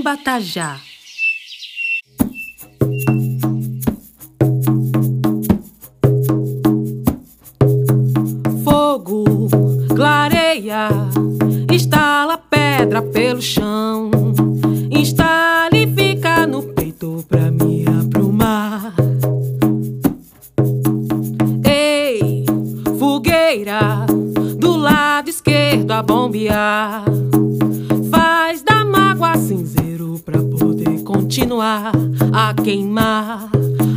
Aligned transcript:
samba 0.00 0.16
tajá. 0.16 0.80
Fogo 8.64 9.24
clareia, 9.94 10.88
estala 11.70 12.38
pedra 12.38 13.02
pelo 13.02 13.42
chão, 13.42 14.10
instala 14.90 15.76
e 15.76 15.86
fica 15.94 16.46
no 16.46 16.62
peito 16.62 17.22
pra 17.28 17.50
me 17.50 17.84
aprumar. 17.86 18.94
Ei, 21.62 22.46
fogueira, 22.98 24.06
do 24.58 24.76
lado 24.76 25.28
esquerdo 25.28 25.90
a 25.90 26.02
bombear. 26.02 27.04
Continuar 31.40 31.92
a 32.34 32.54
queimar, 32.54 33.48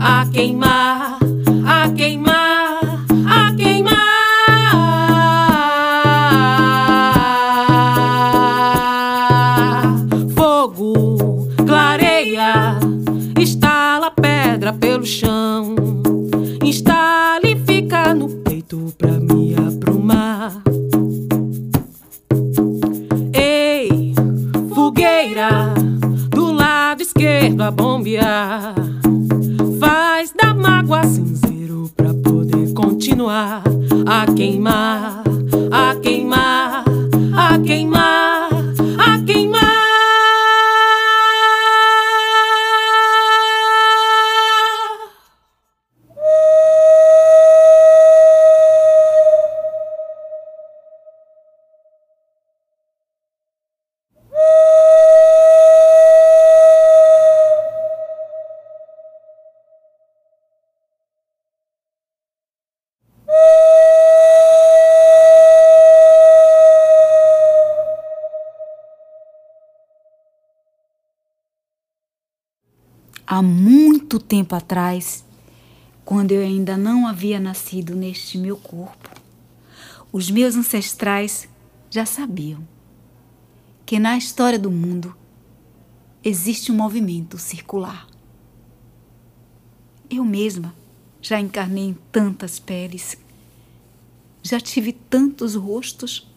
a 0.00 0.24
queimar, 0.32 1.18
a 1.66 1.90
queimar, 1.92 2.41
da 30.92 30.98
mágoa 30.98 31.04
cinzeiro 31.04 31.90
pra 31.96 32.12
poder 32.12 32.72
continuar 32.74 33.62
a 34.06 34.30
queimar, 34.34 35.21
Há 73.34 73.40
muito 73.40 74.18
tempo 74.18 74.54
atrás, 74.54 75.24
quando 76.04 76.32
eu 76.32 76.42
ainda 76.42 76.76
não 76.76 77.06
havia 77.06 77.40
nascido 77.40 77.96
neste 77.96 78.36
meu 78.36 78.58
corpo, 78.58 79.08
os 80.12 80.30
meus 80.30 80.54
ancestrais 80.54 81.48
já 81.90 82.04
sabiam 82.04 82.62
que 83.86 83.98
na 83.98 84.18
história 84.18 84.58
do 84.58 84.70
mundo 84.70 85.16
existe 86.22 86.70
um 86.70 86.74
movimento 86.74 87.38
circular. 87.38 88.06
Eu 90.10 90.26
mesma 90.26 90.74
já 91.22 91.40
encarnei 91.40 91.84
em 91.84 91.98
tantas 92.12 92.58
peles, 92.58 93.16
já 94.42 94.60
tive 94.60 94.92
tantos 94.92 95.54
rostos, 95.54 96.30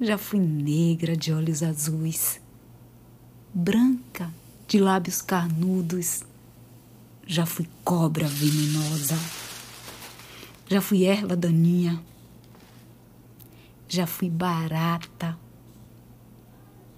já 0.00 0.16
fui 0.16 0.38
negra 0.38 1.16
de 1.16 1.32
olhos 1.32 1.64
azuis, 1.64 2.40
branca 3.52 4.32
de 4.66 4.78
lábios 4.78 5.20
carnudos, 5.20 6.22
já 7.26 7.46
fui 7.46 7.68
cobra 7.84 8.26
venenosa, 8.26 9.18
já 10.68 10.80
fui 10.80 11.04
erva 11.04 11.36
daninha, 11.36 12.02
já 13.88 14.06
fui 14.06 14.28
barata, 14.28 15.38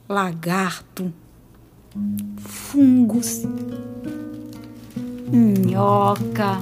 lagarto, 0.09 1.13
fungos, 2.39 3.43
minhoca, 5.29 6.59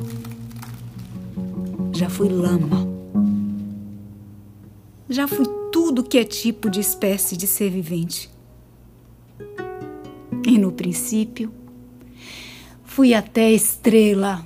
já 1.92 2.08
fui 2.08 2.28
lama, 2.28 2.86
já 5.08 5.28
fui 5.28 5.46
tudo 5.70 6.02
que 6.02 6.18
é 6.18 6.24
tipo 6.24 6.70
de 6.70 6.80
espécie 6.80 7.36
de 7.36 7.46
ser 7.46 7.70
vivente. 7.70 8.33
E 10.46 10.58
no 10.58 10.72
princípio, 10.72 11.50
fui 12.84 13.14
até 13.14 13.50
estrela. 13.50 14.44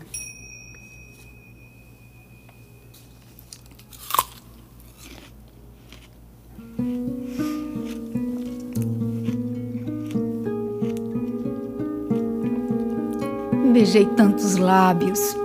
Beijei 13.72 14.06
tantos 14.06 14.56
lábios 14.56 15.37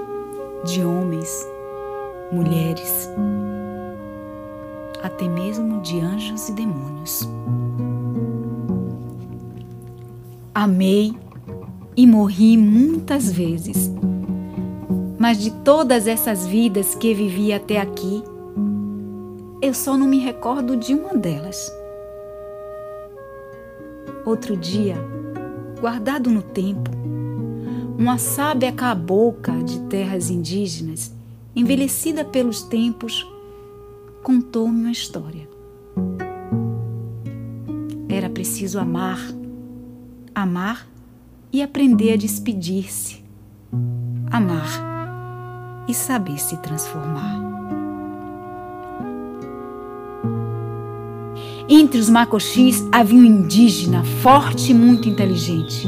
de 0.65 0.83
homens, 0.83 1.47
mulheres, 2.31 3.09
até 5.01 5.27
mesmo 5.27 5.81
de 5.81 5.99
anjos 5.99 6.49
e 6.49 6.51
demônios. 6.51 7.27
Amei 10.63 11.13
e 11.93 12.07
morri 12.07 12.55
muitas 12.55 13.29
vezes. 13.29 13.91
Mas 15.19 15.37
de 15.37 15.51
todas 15.51 16.07
essas 16.07 16.47
vidas 16.47 16.95
que 16.95 17.13
vivi 17.13 17.51
até 17.51 17.81
aqui, 17.81 18.23
eu 19.61 19.73
só 19.73 19.97
não 19.97 20.07
me 20.07 20.19
recordo 20.19 20.77
de 20.77 20.93
uma 20.93 21.15
delas. 21.15 21.69
Outro 24.25 24.55
dia, 24.55 24.95
guardado 25.81 26.29
no 26.31 26.41
tempo, 26.41 26.89
uma 27.99 28.17
sábia 28.17 28.71
cabocla 28.71 29.61
de 29.61 29.81
terras 29.89 30.29
indígenas, 30.29 31.13
envelhecida 31.53 32.23
pelos 32.23 32.61
tempos, 32.61 33.29
contou-me 34.23 34.83
uma 34.83 34.91
história. 34.93 35.45
Era 38.07 38.29
preciso 38.29 38.79
amar 38.79 39.42
amar 40.35 40.87
e 41.51 41.61
aprender 41.61 42.13
a 42.13 42.15
despedir-se, 42.15 43.23
amar 44.31 45.85
e 45.87 45.93
saber 45.93 46.39
se 46.39 46.57
transformar. 46.57 47.41
Entre 51.69 51.99
os 51.99 52.09
macoxis 52.09 52.83
havia 52.91 53.17
um 53.17 53.23
indígena 53.23 54.03
forte 54.21 54.71
e 54.71 54.73
muito 54.75 55.07
inteligente. 55.07 55.87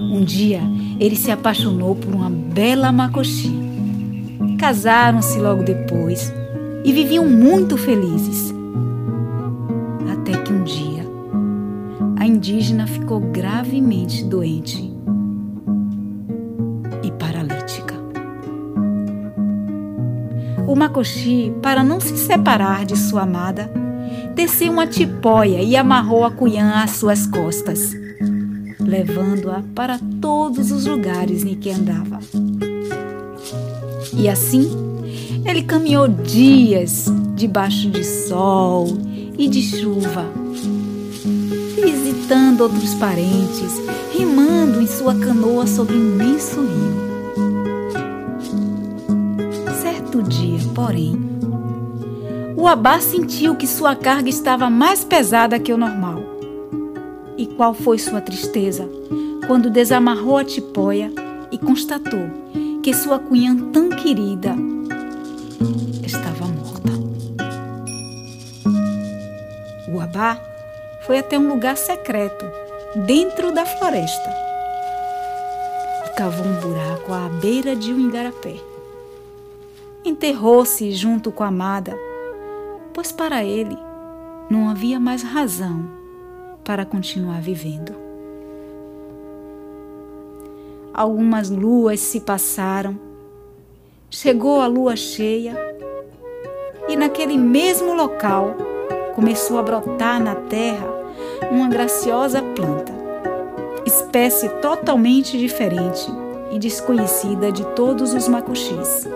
Um 0.00 0.22
dia 0.22 0.60
ele 1.00 1.16
se 1.16 1.30
apaixonou 1.30 1.94
por 1.94 2.14
uma 2.14 2.30
bela 2.30 2.92
macoxi. 2.92 3.52
Casaram-se 4.58 5.38
logo 5.38 5.62
depois 5.62 6.32
e 6.84 6.92
viviam 6.92 7.28
muito 7.28 7.76
felizes. 7.76 8.55
Indígena 12.36 12.86
ficou 12.86 13.18
gravemente 13.18 14.22
doente 14.22 14.92
e 17.02 17.10
paralítica. 17.12 17.94
O 20.68 20.76
Macoxi, 20.76 21.50
para 21.62 21.82
não 21.82 21.98
se 21.98 22.14
separar 22.18 22.84
de 22.84 22.94
sua 22.94 23.22
amada, 23.22 23.70
teceu 24.34 24.70
uma 24.70 24.86
tipóia 24.86 25.62
e 25.62 25.76
amarrou 25.76 26.24
a 26.26 26.30
cunhã 26.30 26.82
às 26.82 26.90
suas 26.90 27.26
costas, 27.26 27.94
levando-a 28.78 29.62
para 29.74 29.98
todos 30.20 30.70
os 30.70 30.84
lugares 30.84 31.42
em 31.42 31.54
que 31.54 31.70
andava. 31.70 32.18
E 34.12 34.28
assim, 34.28 34.70
ele 35.42 35.62
caminhou 35.62 36.06
dias 36.06 37.06
debaixo 37.34 37.88
de 37.88 38.04
sol 38.04 38.88
e 39.38 39.48
de 39.48 39.62
chuva 39.62 40.45
visitando 42.26 42.62
outros 42.62 42.92
parentes, 42.94 43.80
remando 44.12 44.80
em 44.80 44.86
sua 44.88 45.14
canoa 45.14 45.64
sobre 45.64 45.94
um 45.94 46.14
imenso 46.14 46.60
rio. 46.60 46.96
Certo 49.80 50.20
dia, 50.24 50.58
porém, 50.74 51.14
o 52.56 52.66
abá 52.66 52.98
sentiu 52.98 53.54
que 53.54 53.66
sua 53.66 53.94
carga 53.94 54.28
estava 54.28 54.68
mais 54.68 55.04
pesada 55.04 55.60
que 55.60 55.72
o 55.72 55.78
normal. 55.78 56.20
E 57.38 57.46
qual 57.46 57.72
foi 57.72 57.96
sua 57.96 58.20
tristeza 58.20 58.88
quando 59.46 59.70
desamarrou 59.70 60.36
a 60.36 60.44
tipóia 60.44 61.12
e 61.52 61.58
constatou 61.58 62.28
que 62.82 62.92
sua 62.92 63.20
cunhã 63.20 63.56
tão 63.72 63.88
querida 63.90 64.56
estava 66.04 66.46
morta. 66.48 66.90
O 69.94 70.00
abá 70.00 70.55
foi 71.06 71.18
até 71.18 71.38
um 71.38 71.48
lugar 71.48 71.76
secreto, 71.76 72.44
dentro 73.06 73.52
da 73.52 73.64
floresta, 73.64 74.30
e 76.04 76.16
cavou 76.16 76.44
um 76.44 76.60
buraco 76.60 77.12
à 77.12 77.28
beira 77.40 77.76
de 77.76 77.92
um 77.92 78.08
igarapé. 78.08 78.56
Enterrou-se 80.04 80.90
junto 80.92 81.30
com 81.30 81.44
a 81.44 81.48
amada, 81.48 81.96
pois 82.92 83.12
para 83.12 83.44
ele 83.44 83.78
não 84.50 84.68
havia 84.68 84.98
mais 84.98 85.22
razão 85.22 85.88
para 86.64 86.84
continuar 86.84 87.40
vivendo. 87.40 87.94
Algumas 90.92 91.50
luas 91.50 92.00
se 92.00 92.20
passaram, 92.20 92.98
chegou 94.10 94.60
a 94.60 94.66
lua 94.66 94.96
cheia 94.96 95.56
e 96.88 96.96
naquele 96.96 97.36
mesmo 97.36 97.94
local 97.94 98.54
começou 99.14 99.58
a 99.58 99.62
brotar 99.62 100.20
na 100.20 100.34
terra 100.34 100.95
uma 101.50 101.68
graciosa 101.68 102.42
planta, 102.42 102.92
espécie 103.84 104.48
totalmente 104.60 105.38
diferente 105.38 106.06
e 106.50 106.58
desconhecida 106.58 107.52
de 107.52 107.64
todos 107.74 108.12
os 108.12 108.28
macuxis. 108.28 109.06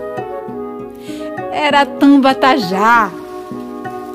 Era 1.52 1.82
a 1.82 1.87
tambatajá, 1.87 3.11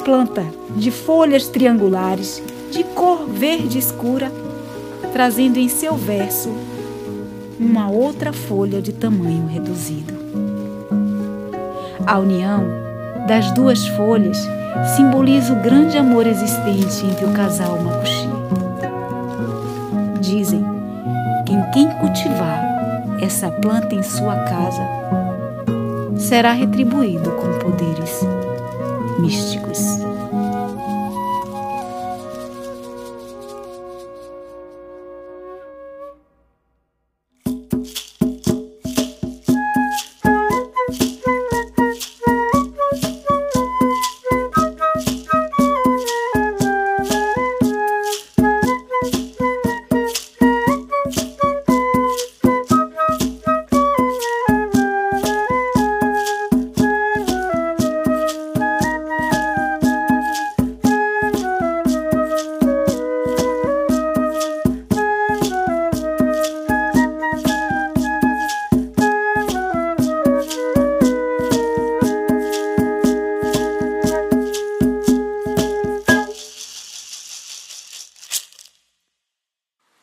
planta 0.04 0.46
de 0.76 0.92
folhas 0.92 1.48
triangulares 1.48 2.42
de 2.72 2.84
cor 2.84 3.26
verde 3.28 3.80
escura, 3.80 4.32
trazendo 5.14 5.58
em 5.58 5.70
seu 5.70 5.96
verso 5.96 6.50
uma 7.60 7.90
outra 7.90 8.34
folha 8.34 8.82
de 8.82 8.92
tamanho 8.92 9.48
reduzido. 9.48 10.14
A 12.06 12.20
união 12.20 12.85
das 13.28 13.52
duas 13.52 13.88
folhas 13.90 14.38
simboliza 14.96 15.54
o 15.54 15.62
grande 15.62 15.98
amor 15.98 16.28
existente 16.28 17.06
entre 17.06 17.26
o 17.26 17.32
casal 17.32 17.80
Makushi. 17.82 18.30
Dizem 20.20 20.64
que 21.46 21.72
quem 21.74 21.90
cultivar 22.00 22.62
essa 23.22 23.50
planta 23.50 23.96
em 23.96 24.04
sua 24.04 24.36
casa 24.36 24.84
será 26.18 26.52
retribuído 26.52 27.32
com 27.32 27.60
poderes 27.60 28.22
místicos. 29.20 30.05